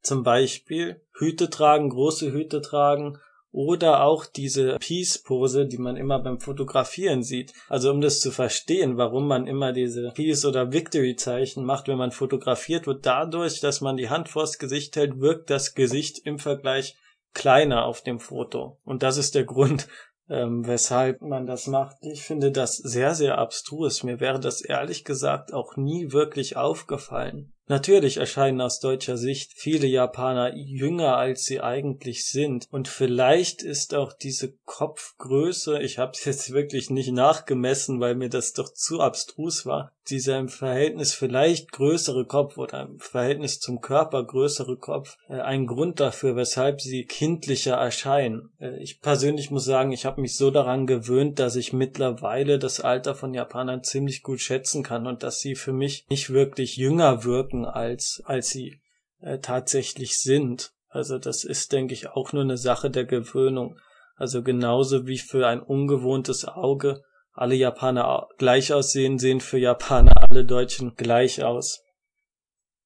[0.00, 3.18] Zum Beispiel Hüte tragen, große Hüte tragen
[3.52, 7.52] oder auch diese Peace-Pose, die man immer beim Fotografieren sieht.
[7.68, 12.12] Also um das zu verstehen, warum man immer diese Peace- oder Victory-Zeichen macht, wenn man
[12.12, 16.96] fotografiert wird, dadurch, dass man die Hand vors Gesicht hält, wirkt das Gesicht im Vergleich
[17.34, 18.78] kleiner auf dem Foto.
[18.84, 19.86] Und das ist der Grund,
[20.30, 21.96] ähm, weshalb man das macht.
[22.00, 24.02] Ich finde das sehr, sehr abstrus.
[24.02, 27.52] Mir wäre das ehrlich gesagt auch nie wirklich aufgefallen.
[27.68, 32.66] Natürlich erscheinen aus deutscher Sicht viele Japaner jünger, als sie eigentlich sind.
[32.70, 38.28] Und vielleicht ist auch diese Kopfgröße, ich habe es jetzt wirklich nicht nachgemessen, weil mir
[38.28, 43.80] das doch zu abstrus war, dieser im Verhältnis vielleicht größere Kopf oder im Verhältnis zum
[43.80, 48.50] Körper größere Kopf, äh, ein Grund dafür, weshalb sie kindlicher erscheinen.
[48.58, 52.80] Äh, ich persönlich muss sagen, ich habe mich so daran gewöhnt, dass ich mittlerweile das
[52.80, 57.24] Alter von Japanern ziemlich gut schätzen kann und dass sie für mich nicht wirklich jünger
[57.24, 58.80] wirken als, als sie
[59.20, 60.72] äh, tatsächlich sind.
[60.88, 63.78] Also das ist, denke ich, auch nur eine Sache der Gewöhnung.
[64.16, 70.44] Also genauso wie für ein ungewohntes Auge alle Japaner gleich aussehen, sehen für Japaner alle
[70.44, 71.82] Deutschen gleich aus.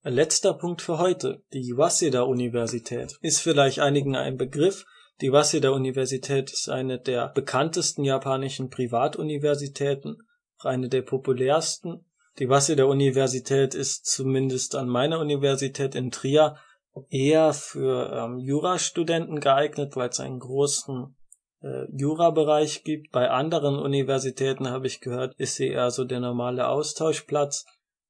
[0.02, 1.42] Letzter Punkt für heute.
[1.52, 4.85] Die Waseda-Universität ist vielleicht einigen ein Begriff.
[5.20, 10.18] Die Waseda-Universität ist eine der bekanntesten japanischen Privatuniversitäten,
[10.61, 12.06] eine der populärsten
[12.38, 16.57] die Wasser Universität ist zumindest an meiner Universität in Trier
[17.11, 21.14] eher für ähm, Jurastudenten geeignet, weil es einen großen
[21.62, 23.11] äh, Jurabereich gibt.
[23.12, 27.64] Bei anderen Universitäten habe ich gehört, ist sie eher so der normale Austauschplatz.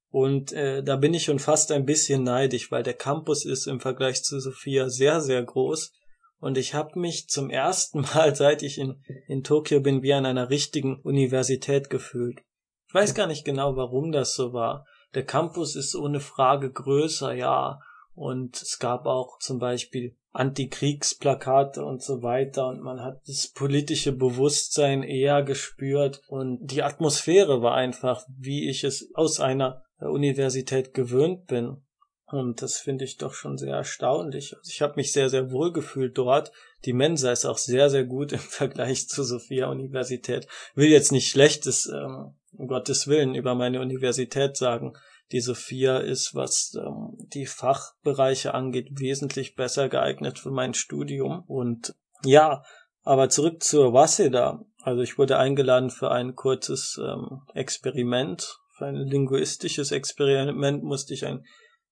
[0.09, 3.79] Und äh, da bin ich schon fast ein bisschen neidisch, weil der Campus ist im
[3.79, 5.91] Vergleich zu Sophia sehr, sehr groß.
[6.39, 10.25] Und ich habe mich zum ersten Mal, seit ich in, in Tokio bin, wie an
[10.25, 12.41] einer richtigen Universität gefühlt.
[12.87, 14.85] Ich weiß gar nicht genau, warum das so war.
[15.13, 17.79] Der Campus ist ohne Frage größer, ja.
[18.13, 24.11] Und es gab auch zum Beispiel Antikriegsplakate und so weiter und man hat das politische
[24.11, 31.47] Bewusstsein eher gespürt und die Atmosphäre war einfach, wie ich es aus einer Universität gewöhnt
[31.47, 31.81] bin.
[32.29, 34.55] Und das finde ich doch schon sehr erstaunlich.
[34.55, 36.51] Also ich habe mich sehr, sehr wohl gefühlt dort.
[36.85, 40.47] Die Mensa ist auch sehr, sehr gut im Vergleich zur Sophia Universität.
[40.75, 44.93] Will jetzt nicht Schlechtes ähm, um Gottes Willen über meine Universität sagen.
[45.31, 51.43] Die Sophia ist, was ähm, die Fachbereiche angeht, wesentlich besser geeignet für mein Studium.
[51.47, 52.63] Und ja,
[53.03, 54.65] aber zurück zur Waseda.
[54.81, 58.59] Also ich wurde eingeladen für ein kurzes ähm, Experiment.
[58.77, 61.45] Für ein linguistisches Experiment musste ich ein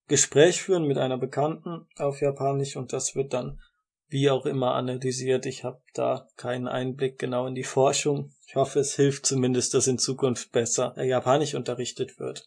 [0.07, 3.59] Gespräch führen mit einer Bekannten auf Japanisch und das wird dann
[4.07, 5.45] wie auch immer analysiert.
[5.45, 8.31] Ich habe da keinen Einblick genau in die Forschung.
[8.47, 12.45] Ich hoffe, es hilft zumindest, dass in Zukunft besser Japanisch unterrichtet wird.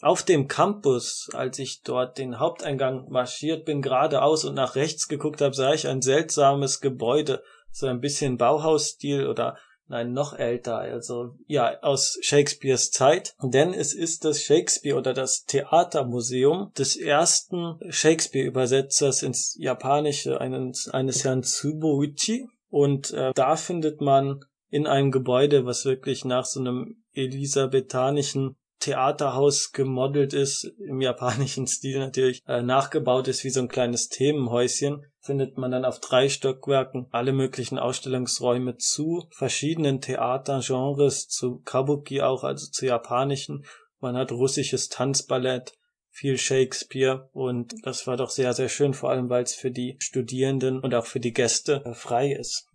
[0.00, 5.40] Auf dem Campus, als ich dort den Haupteingang marschiert bin, geradeaus und nach rechts geguckt
[5.40, 9.56] habe, sah ich ein seltsames Gebäude, so ein bisschen Bauhausstil oder
[9.92, 13.34] nein, noch älter, also ja, aus Shakespeares Zeit.
[13.42, 21.24] Denn es ist das Shakespeare oder das Theatermuseum des ersten Shakespeare-Übersetzers ins Japanische, eines, eines
[21.24, 22.48] Herrn Tsuboichi.
[22.70, 29.72] Und äh, da findet man in einem Gebäude, was wirklich nach so einem elisabethanischen Theaterhaus
[29.72, 35.56] gemodelt ist, im japanischen Stil natürlich äh, nachgebaut ist wie so ein kleines Themenhäuschen, findet
[35.56, 42.70] man dann auf drei Stockwerken alle möglichen Ausstellungsräume zu verschiedenen Theatergenres, zu Kabuki auch, also
[42.70, 43.64] zu japanischen.
[44.00, 45.74] Man hat russisches Tanzballett,
[46.10, 49.96] viel Shakespeare und das war doch sehr, sehr schön, vor allem weil es für die
[49.98, 52.68] Studierenden und auch für die Gäste äh, frei ist.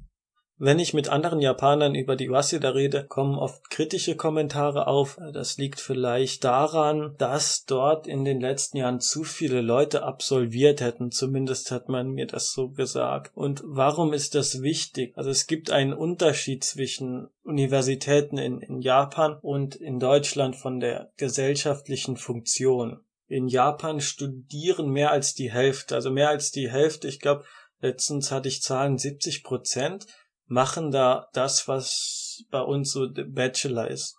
[0.59, 5.19] Wenn ich mit anderen Japanern über die Waseda rede, kommen oft kritische Kommentare auf.
[5.31, 11.11] Das liegt vielleicht daran, dass dort in den letzten Jahren zu viele Leute absolviert hätten.
[11.11, 13.31] Zumindest hat man mir das so gesagt.
[13.35, 15.13] Und warum ist das wichtig?
[15.15, 21.11] Also es gibt einen Unterschied zwischen Universitäten in, in Japan und in Deutschland von der
[21.17, 23.01] gesellschaftlichen Funktion.
[23.27, 27.43] In Japan studieren mehr als die Hälfte, also mehr als die Hälfte, ich glaube,
[27.79, 30.07] letztens hatte ich Zahlen 70 Prozent
[30.47, 34.15] machen da das, was bei uns so Bachelor ist.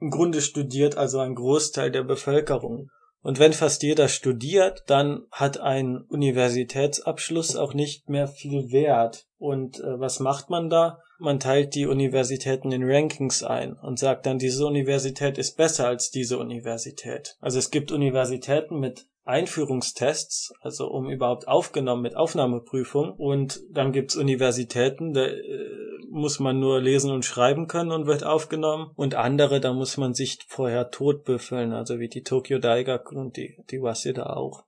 [0.00, 2.88] Im Grunde studiert also ein Großteil der Bevölkerung.
[3.22, 9.26] Und wenn fast jeder studiert, dann hat ein Universitätsabschluss auch nicht mehr viel Wert.
[9.38, 10.98] Und äh, was macht man da?
[11.20, 16.10] Man teilt die Universitäten in Rankings ein und sagt dann, diese Universität ist besser als
[16.10, 17.36] diese Universität.
[17.40, 23.12] Also es gibt Universitäten mit Einführungstests, also um überhaupt aufgenommen mit Aufnahmeprüfung.
[23.12, 25.38] Und dann gibt's Universitäten, da äh,
[26.10, 28.90] muss man nur lesen und schreiben können und wird aufgenommen.
[28.96, 33.56] Und andere, da muss man sich vorher totbüffeln, also wie die Tokyo Daigaku und die,
[33.70, 34.64] die Waseda auch.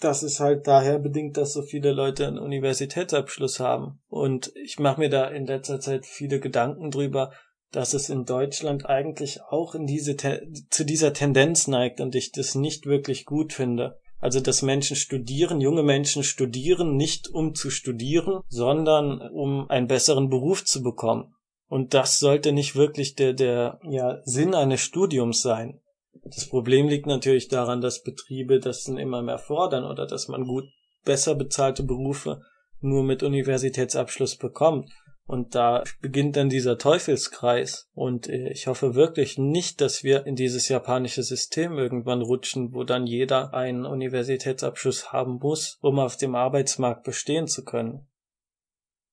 [0.00, 4.00] Das ist halt daher bedingt, dass so viele Leute einen Universitätsabschluss haben.
[4.08, 7.32] Und ich mache mir da in letzter Zeit viele Gedanken drüber,
[7.72, 12.54] dass es in Deutschland eigentlich auch in diese zu dieser Tendenz neigt und ich das
[12.54, 13.98] nicht wirklich gut finde.
[14.20, 20.28] Also, dass Menschen studieren, junge Menschen studieren, nicht um zu studieren, sondern um einen besseren
[20.28, 21.34] Beruf zu bekommen.
[21.68, 25.80] Und das sollte nicht wirklich der, der ja, Sinn eines Studiums sein.
[26.24, 30.44] Das Problem liegt natürlich daran, dass Betriebe das dann immer mehr fordern oder dass man
[30.44, 30.64] gut
[31.04, 32.42] besser bezahlte Berufe
[32.80, 34.90] nur mit Universitätsabschluss bekommt.
[35.28, 37.90] Und da beginnt dann dieser Teufelskreis.
[37.92, 42.82] Und äh, ich hoffe wirklich nicht, dass wir in dieses japanische System irgendwann rutschen, wo
[42.82, 48.08] dann jeder einen Universitätsabschluss haben muss, um auf dem Arbeitsmarkt bestehen zu können.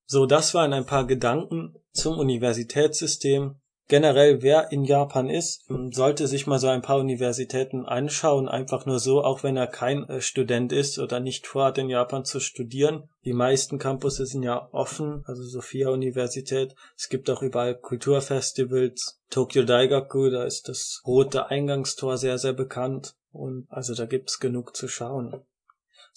[0.05, 6.47] So, das waren ein paar Gedanken zum Universitätssystem generell, wer in Japan ist, sollte sich
[6.47, 10.71] mal so ein paar Universitäten anschauen, einfach nur so, auch wenn er kein äh, Student
[10.71, 13.09] ist oder nicht vorhat, in Japan zu studieren.
[13.23, 16.75] Die meisten Campusse sind ja offen, also Sophia Universität.
[16.97, 19.19] Es gibt auch überall Kulturfestivals.
[19.29, 23.15] Tokyo Daigaku, da ist das rote Eingangstor sehr, sehr bekannt.
[23.31, 25.41] Und also da gibt's genug zu schauen.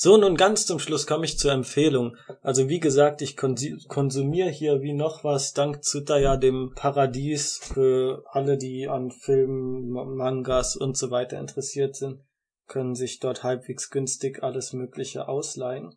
[0.00, 2.16] So, nun ganz zum Schluss komme ich zur Empfehlung.
[2.40, 8.56] Also wie gesagt, ich konsumiere hier wie noch was dank Tsutaya, dem Paradies für alle,
[8.58, 12.20] die an Filmen, Mangas und so weiter interessiert sind,
[12.68, 15.96] können sich dort halbwegs günstig alles Mögliche ausleihen.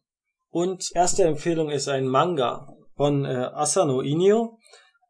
[0.50, 4.58] Und erste Empfehlung ist ein Manga von äh, Asano Inyo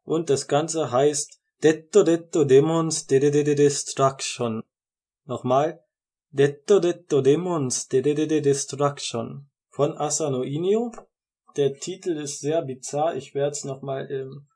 [0.02, 4.62] und das Ganze heißt Detto Detto Demons de Destruction.
[5.24, 5.81] Nochmal,
[6.34, 10.90] Detto Detto Demons de de de Destruction von Asano Inio.
[11.56, 13.16] Der Titel ist sehr bizarr.
[13.16, 14.46] Ich werde es nochmal ähm,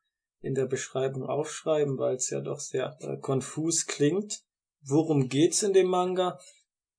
[0.40, 4.40] in der Beschreibung aufschreiben, weil es ja doch sehr äh, konfus klingt.
[4.80, 6.38] Worum geht's in dem Manga?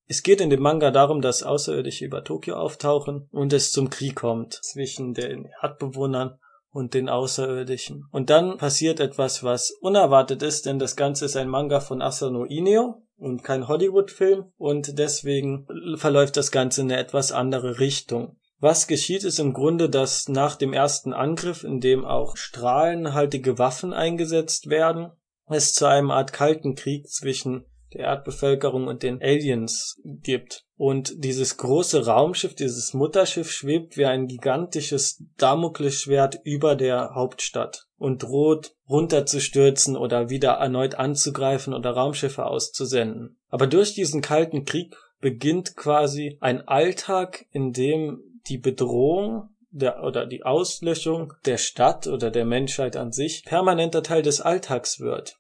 [0.06, 4.18] Es geht in dem Manga darum, dass Außerirdische über Tokio auftauchen und es zum Krieg
[4.18, 6.38] kommt zwischen den Erdbewohnern
[6.70, 8.06] und den Außerirdischen.
[8.12, 12.44] Und dann passiert etwas, was unerwartet ist, denn das Ganze ist ein Manga von Asano
[12.44, 18.38] Inio, und kein Hollywood-Film und deswegen verläuft das Ganze in eine etwas andere Richtung.
[18.60, 23.94] Was geschieht ist im Grunde, dass nach dem ersten Angriff, in dem auch strahlenhaltige Waffen
[23.94, 25.12] eingesetzt werden,
[25.48, 30.66] es zu einem Art kalten Krieg zwischen der Erdbevölkerung und den Aliens gibt.
[30.76, 38.24] Und dieses große Raumschiff, dieses Mutterschiff schwebt wie ein gigantisches Damoklesschwert über der Hauptstadt und
[38.24, 43.38] droht runterzustürzen oder wieder erneut anzugreifen oder Raumschiffe auszusenden.
[43.50, 50.26] Aber durch diesen kalten Krieg beginnt quasi ein Alltag, in dem die Bedrohung der, oder
[50.26, 55.38] die Auslöschung der Stadt oder der Menschheit an sich permanenter Teil des Alltags wird.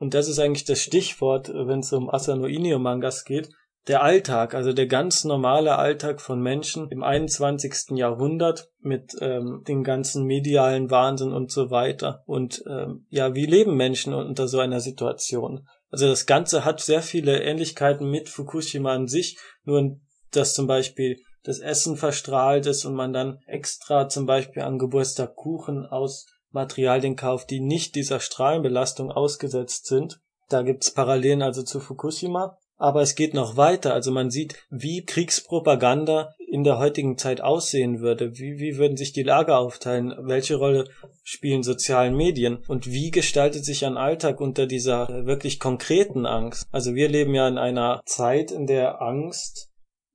[0.00, 3.50] Und das ist eigentlich das Stichwort, wenn es um Asano Inio Mangas geht.
[3.86, 7.96] Der Alltag, also der ganz normale Alltag von Menschen im 21.
[7.96, 12.22] Jahrhundert mit ähm, den ganzen medialen Wahnsinn und so weiter.
[12.26, 15.66] Und ähm, ja, wie leben Menschen unter so einer Situation?
[15.90, 19.98] Also das Ganze hat sehr viele Ähnlichkeiten mit Fukushima an sich, nur
[20.30, 25.36] dass zum Beispiel das Essen verstrahlt ist und man dann extra zum Beispiel an Geburtstag
[25.36, 30.20] Kuchen aus Materialien kauft, die nicht dieser Strahlenbelastung ausgesetzt sind.
[30.48, 32.58] Da gibt's Parallelen also zu Fukushima.
[32.76, 33.92] Aber es geht noch weiter.
[33.92, 38.38] Also man sieht, wie Kriegspropaganda in der heutigen Zeit aussehen würde.
[38.38, 40.14] Wie, wie würden sich die Lager aufteilen?
[40.22, 40.88] Welche Rolle
[41.22, 42.64] spielen sozialen Medien?
[42.68, 46.66] Und wie gestaltet sich ein Alltag unter dieser wirklich konkreten Angst?
[46.72, 49.69] Also wir leben ja in einer Zeit, in der Angst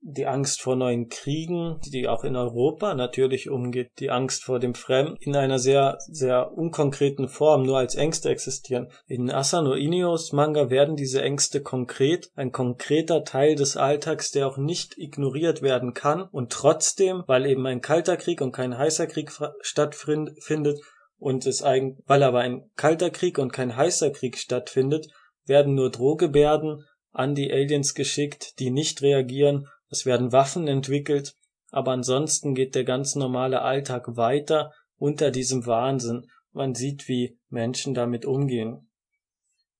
[0.08, 4.76] die Angst vor neuen Kriegen, die auch in Europa natürlich umgeht, die Angst vor dem
[4.76, 8.88] Fremden in einer sehr, sehr unkonkreten Form, nur als Ängste existieren.
[9.08, 14.58] In Asano Inios Manga werden diese Ängste konkret, ein konkreter Teil des Alltags, der auch
[14.58, 19.32] nicht ignoriert werden kann und trotzdem, weil eben ein kalter Krieg und kein heißer Krieg
[19.60, 20.80] stattfindet
[21.18, 25.08] und es eigentlich, weil aber ein kalter Krieg und kein heißer Krieg stattfindet,
[25.46, 31.34] werden nur Drohgebärden an die Aliens geschickt, die nicht reagieren es werden Waffen entwickelt,
[31.70, 36.26] aber ansonsten geht der ganz normale Alltag weiter unter diesem Wahnsinn.
[36.52, 38.88] Man sieht, wie Menschen damit umgehen.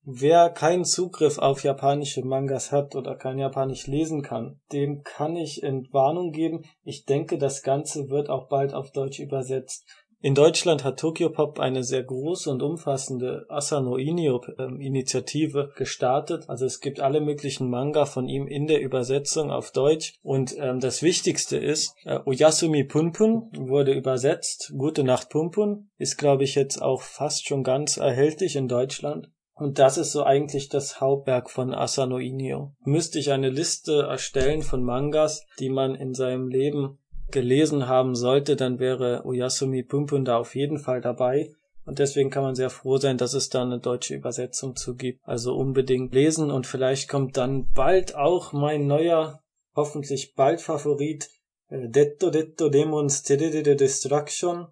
[0.09, 5.65] Wer keinen Zugriff auf japanische Mangas hat oder kein Japanisch lesen kann, dem kann ich
[5.65, 6.63] Entwarnung geben.
[6.85, 9.85] Ich denke, das Ganze wird auch bald auf Deutsch übersetzt.
[10.27, 16.47] In Deutschland hat Tokyopop eine sehr große und umfassende Asano Inio ähm, Initiative gestartet.
[16.49, 20.15] Also es gibt alle möglichen Manga von ihm in der Übersetzung auf Deutsch.
[20.25, 24.73] Und ähm, das Wichtigste ist, äh, Oyasumi Punpun wurde übersetzt.
[24.77, 29.29] Gute Nacht Punpun ist, glaube ich, jetzt auch fast schon ganz erhältlich in Deutschland.
[29.55, 32.75] Und das ist so eigentlich das Hauptwerk von Asano Inio.
[32.81, 36.99] Müsste ich eine Liste erstellen von Mangas, die man in seinem Leben
[37.31, 41.53] gelesen haben sollte, dann wäre Oyasumi Pumpun da auf jeden Fall dabei.
[41.85, 45.21] Und deswegen kann man sehr froh sein, dass es da eine deutsche Übersetzung zu gibt.
[45.23, 49.41] Also unbedingt lesen und vielleicht kommt dann bald auch mein neuer,
[49.75, 51.29] hoffentlich bald Favorit,
[51.69, 54.67] äh, Detto Detto Demons Tedede Destruction.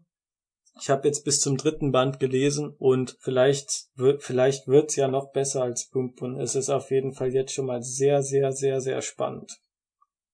[0.80, 5.30] Ich habe jetzt bis zum dritten Band gelesen und vielleicht wird vielleicht wird's ja noch
[5.30, 6.40] besser als Pumpun.
[6.40, 9.56] Es ist auf jeden Fall jetzt schon mal sehr sehr sehr sehr spannend.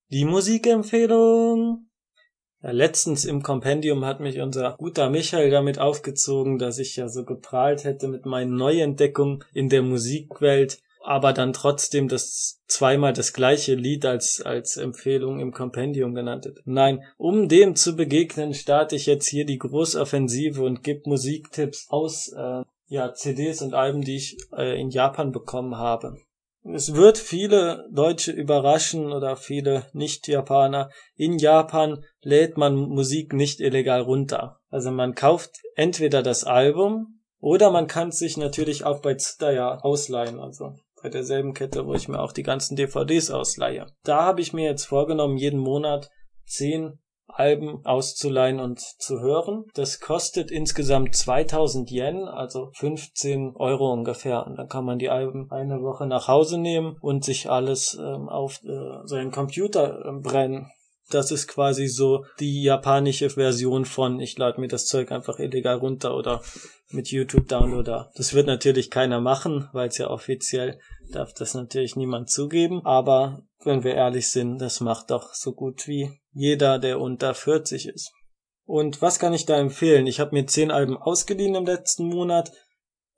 [0.08, 1.89] Die Musikempfehlung
[2.62, 7.24] ja, letztens im Kompendium hat mich unser guter Michael damit aufgezogen, dass ich ja so
[7.24, 13.74] geprahlt hätte mit meinen Neuentdeckungen in der Musikwelt, aber dann trotzdem das zweimal das gleiche
[13.74, 16.60] Lied als, als Empfehlung im Kompendium genannt hätte.
[16.66, 22.28] Nein, um dem zu begegnen, starte ich jetzt hier die Großoffensive und gebe Musiktipps aus
[22.28, 26.18] äh, ja, CDs und Alben, die ich äh, in Japan bekommen habe.
[26.62, 30.90] Es wird viele Deutsche überraschen oder viele Nicht-Japaner.
[31.16, 34.60] In Japan lädt man Musik nicht illegal runter.
[34.68, 40.38] Also man kauft entweder das Album oder man kann sich natürlich auch bei Tsutaya ausleihen.
[40.38, 43.86] Also bei derselben Kette, wo ich mir auch die ganzen DVDs ausleihe.
[44.04, 46.10] Da habe ich mir jetzt vorgenommen, jeden Monat
[46.44, 46.98] zehn
[47.32, 49.64] Alben auszuleihen und zu hören.
[49.74, 54.46] Das kostet insgesamt 2000 Yen, also 15 Euro ungefähr.
[54.46, 58.28] Und dann kann man die Alben eine Woche nach Hause nehmen und sich alles ähm,
[58.28, 60.70] auf äh, seinen Computer äh, brennen.
[61.10, 65.76] Das ist quasi so die japanische Version von ich lade mir das Zeug einfach illegal
[65.76, 66.42] runter oder
[66.90, 68.10] mit YouTube Downloader.
[68.14, 70.78] Das wird natürlich keiner machen, weil es ja offiziell
[71.12, 72.80] darf das natürlich niemand zugeben.
[72.84, 77.88] Aber wenn wir ehrlich sind, das macht doch so gut wie jeder, der unter 40
[77.88, 78.12] ist.
[78.64, 80.06] Und was kann ich da empfehlen?
[80.06, 82.52] Ich habe mir zehn Alben ausgeliehen im letzten Monat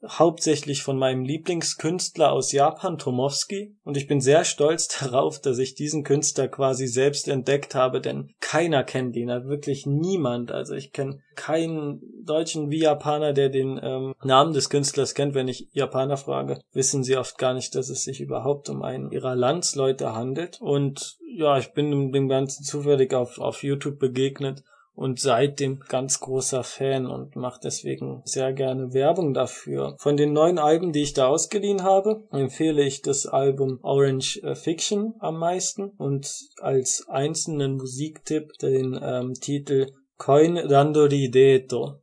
[0.06, 3.76] hauptsächlich von meinem Lieblingskünstler aus Japan, Tomowski.
[3.84, 8.34] Und ich bin sehr stolz darauf, dass ich diesen Künstler quasi selbst entdeckt habe, denn
[8.40, 10.52] keiner kennt ihn, wirklich niemand.
[10.52, 15.34] Also ich kenne keinen Deutschen wie Japaner, der den ähm, Namen des Künstlers kennt.
[15.34, 19.10] Wenn ich Japaner frage, wissen sie oft gar nicht, dass es sich überhaupt um einen
[19.10, 20.60] ihrer Landsleute handelt.
[20.60, 24.62] Und ja, ich bin dem Ganzen zufällig auf, auf YouTube begegnet
[24.94, 29.96] und seitdem ganz großer Fan und macht deswegen sehr gerne Werbung dafür.
[29.98, 34.54] Von den neuen Alben, die ich da ausgeliehen habe, empfehle ich das Album Orange äh,
[34.54, 36.30] Fiction am meisten und
[36.60, 42.00] als einzelnen Musiktipp den ähm, Titel Coin Randori Deto.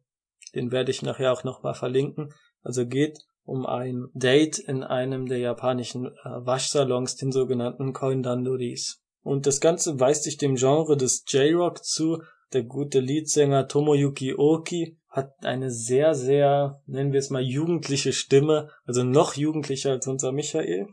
[0.56, 2.34] Den werde ich nachher auch nochmal verlinken.
[2.64, 9.02] Also geht um ein Date in einem der japanischen äh, Waschsalons, den sogenannten Coin Dandoris.
[9.22, 12.22] Und das Ganze weist sich dem Genre des J-Rock zu,
[12.54, 18.70] der gute Leadsänger Tomoyuki Oki hat eine sehr, sehr, nennen wir es mal, jugendliche Stimme,
[18.86, 20.88] also noch jugendlicher als unser Michael.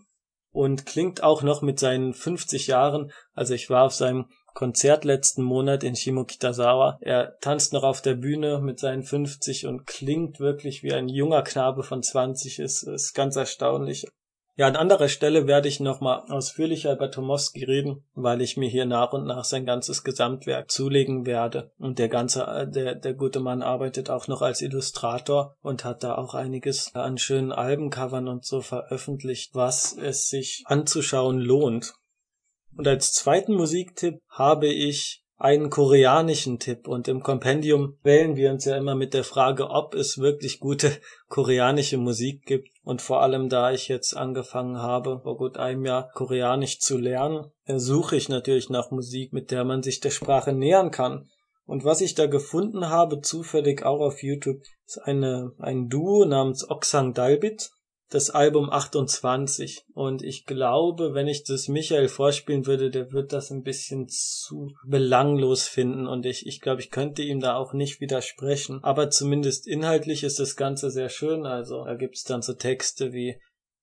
[0.50, 5.42] Und klingt auch noch mit seinen 50 Jahren, also ich war auf seinem Konzert letzten
[5.42, 6.96] Monat in Shimokitazawa.
[7.02, 11.42] Er tanzt noch auf der Bühne mit seinen 50 und klingt wirklich wie ein junger
[11.42, 12.60] Knabe von 20.
[12.60, 14.06] Ist, ist ganz erstaunlich.
[14.58, 18.86] Ja, an anderer Stelle werde ich nochmal ausführlicher über Tomowski reden, weil ich mir hier
[18.86, 21.72] nach und nach sein ganzes Gesamtwerk zulegen werde.
[21.76, 26.02] Und der ganze, äh, der, der gute Mann arbeitet auch noch als Illustrator und hat
[26.02, 31.92] da auch einiges an schönen Albencovern und so veröffentlicht, was es sich anzuschauen lohnt.
[32.74, 36.88] Und als zweiten Musiktipp habe ich einen koreanischen Tipp.
[36.88, 40.92] Und im Kompendium wählen wir uns ja immer mit der Frage, ob es wirklich gute
[41.28, 42.68] koreanische Musik gibt.
[42.84, 47.50] Und vor allem da ich jetzt angefangen habe, vor gut einem Jahr Koreanisch zu lernen,
[47.66, 51.28] suche ich natürlich nach Musik, mit der man sich der Sprache nähern kann.
[51.66, 56.68] Und was ich da gefunden habe, zufällig auch auf YouTube, ist eine, ein Duo namens
[56.70, 57.70] Oksang Dalbit
[58.10, 63.50] das Album 28 und ich glaube, wenn ich das Michael vorspielen würde, der wird das
[63.50, 66.06] ein bisschen zu belanglos finden.
[66.06, 70.38] Und ich, ich glaube, ich könnte ihm da auch nicht widersprechen, aber zumindest inhaltlich ist
[70.38, 73.36] das Ganze sehr schön, also da gibt's dann so Texte wie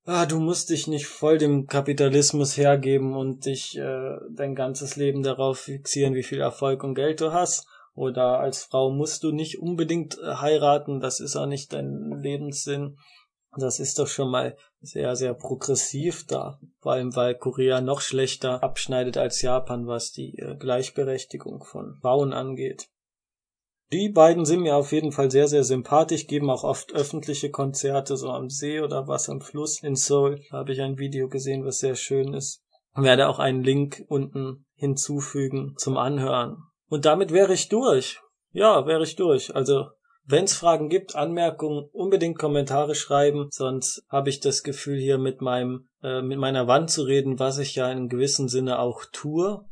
[0.06, 5.24] Ah, du musst dich nicht voll dem Kapitalismus hergeben und dich äh, dein ganzes Leben
[5.24, 7.66] darauf fixieren, wie viel Erfolg und Geld du hast.
[7.96, 12.98] Oder als Frau musst du nicht unbedingt äh, heiraten, das ist auch nicht dein Lebenssinn.
[13.58, 16.60] Das ist doch schon mal sehr, sehr progressiv da.
[16.80, 22.34] Vor allem, weil Korea noch schlechter abschneidet als Japan, was die äh, Gleichberechtigung von Frauen
[22.34, 22.90] angeht.
[23.92, 28.18] Die beiden sind mir auf jeden Fall sehr, sehr sympathisch, geben auch oft öffentliche Konzerte,
[28.18, 30.42] so am See oder was am Fluss in Seoul.
[30.50, 32.64] Da habe ich ein Video gesehen, was sehr schön ist.
[32.96, 36.58] Ich werde auch einen Link unten hinzufügen zum Anhören.
[36.90, 38.20] Und damit wäre ich durch.
[38.52, 39.56] Ja, wäre ich durch.
[39.56, 39.90] Also
[40.26, 45.42] wenn es Fragen gibt, Anmerkungen, unbedingt Kommentare schreiben, sonst habe ich das Gefühl hier mit
[45.42, 49.66] meinem äh, mit meiner Wand zu reden, was ich ja in gewissem Sinne auch tue.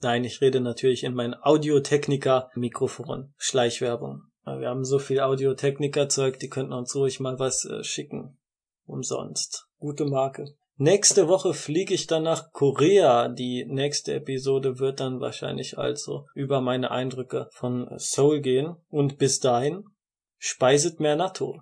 [0.00, 4.22] Nein, ich rede natürlich in mein Audiotechniker Mikrofon, Schleichwerbung.
[4.44, 8.36] Wir haben so viel Audiotechniker Zeug, die könnten uns ruhig mal was äh, schicken.
[8.84, 9.66] Umsonst.
[9.78, 10.54] Gute Marke.
[10.76, 13.28] Nächste Woche fliege ich dann nach Korea.
[13.28, 18.74] Die nächste Episode wird dann wahrscheinlich also über meine Eindrücke von Seoul gehen.
[18.88, 19.84] Und bis dahin
[20.38, 21.60] speiset mehr Natto.